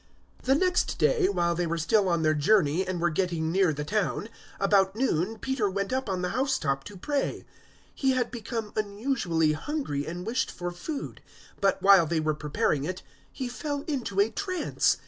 010:009 0.39 0.45
The 0.45 0.55
next 0.55 0.97
day, 0.97 1.29
while 1.29 1.53
they 1.53 1.67
were 1.67 1.77
still 1.77 2.09
on 2.09 2.23
their 2.23 2.33
journey 2.33 2.87
and 2.87 2.99
were 2.99 3.11
getting 3.11 3.51
near 3.51 3.71
the 3.71 3.83
town, 3.85 4.29
about 4.59 4.95
noon 4.95 5.37
Peter 5.37 5.69
went 5.69 5.93
up 5.93 6.09
on 6.09 6.23
the 6.23 6.29
house 6.31 6.57
top 6.57 6.83
to 6.85 6.97
pray. 6.97 7.45
010:010 7.91 7.91
He 7.93 8.11
had 8.13 8.31
become 8.31 8.73
unusually 8.75 9.51
hungry 9.51 10.07
and 10.07 10.25
wished 10.25 10.49
for 10.49 10.71
food; 10.71 11.21
but, 11.59 11.79
while 11.83 12.07
they 12.07 12.19
were 12.19 12.33
preparing 12.33 12.83
it, 12.83 13.03
he 13.31 13.47
fell 13.47 13.83
into 13.87 14.19
a 14.19 14.31
trance. 14.31 14.97